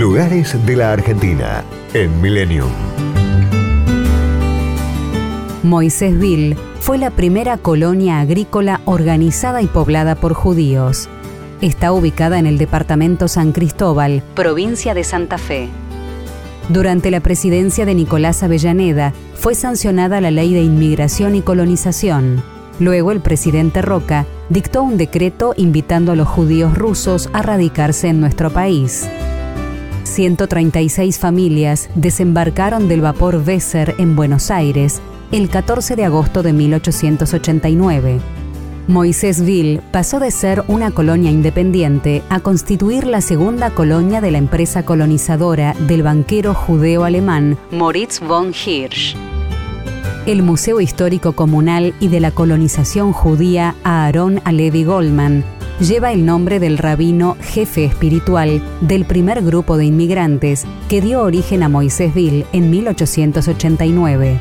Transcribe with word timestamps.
Lugares 0.00 0.56
de 0.64 0.76
la 0.76 0.92
Argentina 0.92 1.62
en 1.92 2.22
Millennium. 2.22 2.70
Moisésville 5.62 6.56
fue 6.80 6.96
la 6.96 7.10
primera 7.10 7.58
colonia 7.58 8.20
agrícola 8.20 8.80
organizada 8.86 9.60
y 9.60 9.66
poblada 9.66 10.14
por 10.14 10.32
judíos. 10.32 11.10
Está 11.60 11.92
ubicada 11.92 12.38
en 12.38 12.46
el 12.46 12.56
departamento 12.56 13.28
San 13.28 13.52
Cristóbal, 13.52 14.22
provincia 14.34 14.94
de 14.94 15.04
Santa 15.04 15.36
Fe. 15.36 15.68
Durante 16.70 17.10
la 17.10 17.20
presidencia 17.20 17.84
de 17.84 17.94
Nicolás 17.94 18.42
Avellaneda 18.42 19.12
fue 19.34 19.54
sancionada 19.54 20.22
la 20.22 20.30
ley 20.30 20.54
de 20.54 20.62
inmigración 20.62 21.34
y 21.34 21.42
colonización. 21.42 22.42
Luego 22.78 23.12
el 23.12 23.20
presidente 23.20 23.82
Roca 23.82 24.24
dictó 24.48 24.82
un 24.82 24.96
decreto 24.96 25.52
invitando 25.58 26.12
a 26.12 26.16
los 26.16 26.26
judíos 26.26 26.74
rusos 26.78 27.28
a 27.34 27.42
radicarse 27.42 28.08
en 28.08 28.22
nuestro 28.22 28.48
país. 28.48 29.06
136 30.10 31.18
familias 31.18 31.88
desembarcaron 31.94 32.88
del 32.88 33.00
vapor 33.00 33.40
Weser 33.46 33.94
en 33.98 34.16
Buenos 34.16 34.50
Aires 34.50 35.00
el 35.30 35.48
14 35.48 35.94
de 35.94 36.04
agosto 36.04 36.42
de 36.42 36.52
1889. 36.52 38.18
Moisésville 38.88 39.80
pasó 39.92 40.18
de 40.18 40.32
ser 40.32 40.64
una 40.66 40.90
colonia 40.90 41.30
independiente 41.30 42.24
a 42.28 42.40
constituir 42.40 43.06
la 43.06 43.20
segunda 43.20 43.70
colonia 43.70 44.20
de 44.20 44.32
la 44.32 44.38
empresa 44.38 44.84
colonizadora 44.84 45.74
del 45.86 46.02
banquero 46.02 46.54
judeo-alemán 46.54 47.56
Moritz 47.70 48.18
von 48.18 48.52
Hirsch. 48.52 49.14
El 50.26 50.42
Museo 50.42 50.82
Histórico 50.82 51.32
Comunal 51.32 51.94
y 51.98 52.08
de 52.08 52.20
la 52.20 52.30
Colonización 52.30 53.12
Judía 53.12 53.74
Aaron 53.84 54.42
Alevi 54.44 54.84
Goldman 54.84 55.42
lleva 55.80 56.12
el 56.12 56.26
nombre 56.26 56.60
del 56.60 56.76
rabino 56.76 57.38
jefe 57.40 57.86
espiritual 57.86 58.62
del 58.82 59.06
primer 59.06 59.42
grupo 59.42 59.78
de 59.78 59.86
inmigrantes 59.86 60.66
que 60.90 61.00
dio 61.00 61.22
origen 61.22 61.62
a 61.62 61.70
Moisésville 61.70 62.44
en 62.52 62.68
1889. 62.68 64.38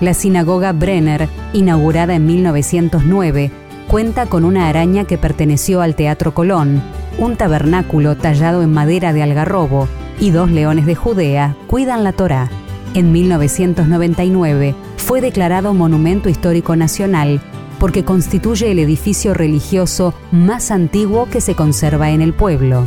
La 0.00 0.14
sinagoga 0.14 0.72
Brenner, 0.72 1.28
inaugurada 1.52 2.16
en 2.16 2.26
1909, 2.26 3.52
cuenta 3.86 4.26
con 4.26 4.44
una 4.44 4.68
araña 4.68 5.04
que 5.04 5.16
perteneció 5.16 5.80
al 5.80 5.94
Teatro 5.94 6.34
Colón, 6.34 6.82
un 7.18 7.36
tabernáculo 7.36 8.16
tallado 8.16 8.62
en 8.62 8.72
madera 8.72 9.12
de 9.12 9.22
algarrobo 9.22 9.86
y 10.18 10.30
dos 10.30 10.50
leones 10.50 10.86
de 10.86 10.96
Judea 10.96 11.56
cuidan 11.68 12.02
la 12.02 12.12
Torá. 12.12 12.50
En 12.94 13.10
1999 13.10 14.74
fue 14.98 15.22
declarado 15.22 15.72
Monumento 15.72 16.28
Histórico 16.28 16.76
Nacional 16.76 17.40
porque 17.78 18.04
constituye 18.04 18.70
el 18.70 18.78
edificio 18.78 19.32
religioso 19.32 20.12
más 20.30 20.70
antiguo 20.70 21.26
que 21.30 21.40
se 21.40 21.54
conserva 21.54 22.10
en 22.10 22.20
el 22.20 22.34
pueblo. 22.34 22.86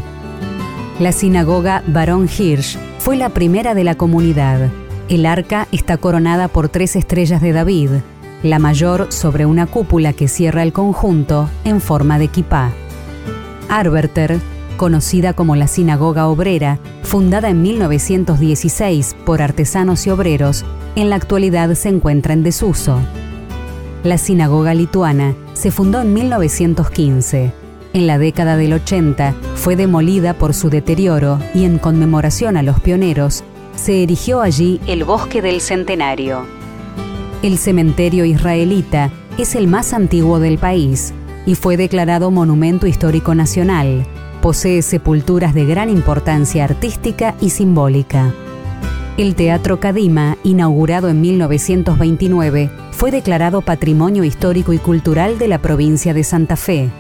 La 1.00 1.12
sinagoga 1.12 1.84
Barón 1.88 2.30
Hirsch 2.30 2.78
fue 3.00 3.18
la 3.18 3.30
primera 3.30 3.74
de 3.74 3.84
la 3.84 3.96
comunidad. 3.96 4.70
El 5.10 5.26
arca 5.26 5.68
está 5.72 5.98
coronada 5.98 6.48
por 6.50 6.70
tres 6.70 6.96
estrellas 6.96 7.42
de 7.42 7.52
David, 7.52 7.90
la 8.44 8.60
mayor 8.60 9.12
sobre 9.12 9.48
una 9.48 9.66
cúpula 9.66 10.14
que 10.14 10.28
cierra 10.28 10.62
el 10.62 10.72
conjunto 10.72 11.50
en 11.64 11.82
forma 11.82 12.20
de 12.20 12.28
kipá. 12.28 12.72
Arberter, 13.70 14.40
conocida 14.78 15.34
como 15.34 15.56
la 15.56 15.68
Sinagoga 15.68 16.28
Obrera, 16.28 16.80
fundada 17.06 17.50
en 17.50 17.62
1916 17.62 19.16
por 19.26 19.42
artesanos 19.42 20.06
y 20.08 20.10
obreros, 20.10 20.66
en 20.96 21.10
la 21.10 21.16
actualidad 21.16 21.74
se 21.76 21.90
encuentra 21.90 22.34
en 22.34 22.44
desuso. 22.44 23.00
La 24.04 24.18
Sinagoga 24.18 24.74
Lituana 24.74 25.36
se 25.54 25.72
fundó 25.72 26.02
en 26.02 26.14
1915. 26.14 27.54
En 27.94 28.08
la 28.08 28.18
década 28.18 28.58
del 28.58 28.74
80 28.74 29.34
fue 29.56 29.76
demolida 29.76 30.34
por 30.34 30.54
su 30.54 30.70
deterioro 30.70 31.40
y 31.54 31.66
en 31.66 31.80
conmemoración 31.80 32.58
a 32.58 32.64
los 32.64 32.80
pioneros 32.80 33.44
se 33.76 34.04
erigió 34.04 34.42
allí 34.42 34.80
el 34.88 35.04
Bosque 35.04 35.42
del 35.42 35.62
Centenario. 35.62 36.46
El 37.42 37.58
cementerio 37.58 38.26
israelita 38.26 39.12
es 39.38 39.56
el 39.56 39.68
más 39.68 39.94
antiguo 39.94 40.40
del 40.40 40.58
país 40.58 41.14
y 41.46 41.56
fue 41.56 41.78
declarado 41.78 42.32
Monumento 42.32 42.88
Histórico 42.88 43.36
Nacional. 43.36 44.06
Posee 44.46 44.84
sepulturas 44.84 45.56
de 45.56 45.66
gran 45.66 45.90
importancia 45.90 46.66
artística 46.66 47.34
y 47.42 47.50
simbólica. 47.50 48.32
El 49.18 49.34
Teatro 49.34 49.80
Kadima, 49.80 50.38
inaugurado 50.44 51.10
en 51.10 51.20
1929, 51.20 52.70
fue 52.92 53.10
declarado 53.10 53.64
Patrimonio 53.64 54.24
Histórico 54.24 54.72
y 54.72 54.78
Cultural 54.78 55.40
de 55.40 55.48
la 55.48 55.64
provincia 55.64 56.14
de 56.14 56.24
Santa 56.24 56.58
Fe. 56.58 56.92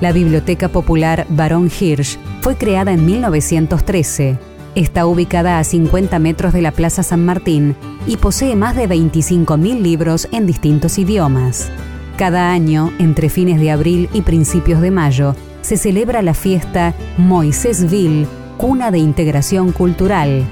La 0.00 0.12
Biblioteca 0.12 0.70
Popular 0.70 1.26
Barón 1.28 1.70
Hirsch 1.70 2.18
fue 2.40 2.56
creada 2.56 2.92
en 2.94 3.04
1913 3.04 4.38
Está 4.74 5.04
ubicada 5.06 5.58
a 5.58 5.64
50 5.64 6.18
metros 6.20 6.54
de 6.54 6.62
la 6.62 6.72
Plaza 6.72 7.02
San 7.02 7.22
Martín 7.22 7.76
y 8.06 8.16
posee 8.16 8.56
más 8.56 8.74
de 8.76 8.88
25.000 8.88 9.82
libros 9.82 10.26
en 10.32 10.46
distintos 10.46 10.96
idiomas. 10.96 11.70
Cada 12.16 12.50
año, 12.50 12.94
entre 12.98 13.28
fines 13.28 13.60
de 13.60 13.70
abril 13.70 14.08
y 14.14 14.22
principios 14.22 14.80
de 14.80 14.90
mayo, 14.90 15.36
se 15.66 15.76
celebra 15.76 16.22
la 16.22 16.32
fiesta 16.32 16.94
Moisésville, 17.18 18.28
cuna 18.56 18.92
de 18.92 18.98
integración 18.98 19.72
cultural, 19.72 20.44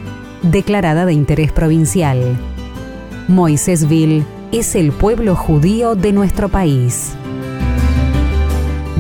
declarada 0.43 1.07
de 1.07 1.13
interés 1.13 1.53
provincial. 1.53 2.37
Moisésville 3.29 4.25
es 4.51 4.75
el 4.75 4.91
pueblo 4.91 5.37
judío 5.37 5.95
de 5.95 6.13
nuestro 6.13 6.49
país. 6.49 7.13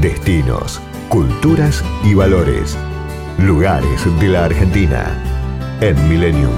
Destinos, 0.01 0.81
culturas 1.09 1.83
y 2.05 2.15
valores 2.15 2.79
Lugares 3.39 4.07
de 4.21 4.29
la 4.29 4.45
Argentina 4.45 5.21
en 5.81 6.09
Millennium. 6.09 6.53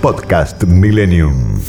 Podcast 0.00 0.64
Millennium. 0.64 1.60